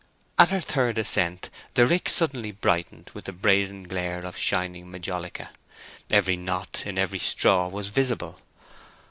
At 0.39 0.49
her 0.49 0.61
third 0.61 0.97
ascent 0.97 1.51
the 1.75 1.85
rick 1.85 2.09
suddenly 2.09 2.49
brightened 2.51 3.11
with 3.13 3.25
the 3.25 3.31
brazen 3.31 3.83
glare 3.83 4.25
of 4.25 4.35
shining 4.35 4.87
majolica—every 4.89 6.37
knot 6.37 6.83
in 6.87 6.97
every 6.97 7.19
straw 7.19 7.67
was 7.67 7.89
visible. 7.89 8.39